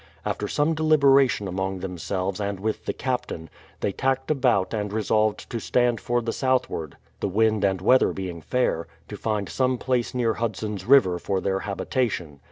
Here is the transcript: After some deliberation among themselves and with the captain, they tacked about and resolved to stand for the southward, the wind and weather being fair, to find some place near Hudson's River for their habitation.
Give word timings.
After 0.25 0.47
some 0.47 0.73
deliberation 0.73 1.47
among 1.47 1.81
themselves 1.81 2.41
and 2.41 2.59
with 2.59 2.85
the 2.85 2.91
captain, 2.93 3.51
they 3.81 3.91
tacked 3.91 4.31
about 4.31 4.73
and 4.73 4.91
resolved 4.91 5.47
to 5.51 5.59
stand 5.59 6.01
for 6.01 6.23
the 6.23 6.33
southward, 6.33 6.97
the 7.19 7.27
wind 7.29 7.63
and 7.63 7.81
weather 7.81 8.11
being 8.11 8.41
fair, 8.41 8.87
to 9.09 9.15
find 9.15 9.47
some 9.47 9.77
place 9.77 10.15
near 10.15 10.33
Hudson's 10.33 10.85
River 10.85 11.19
for 11.19 11.39
their 11.39 11.59
habitation. 11.59 12.39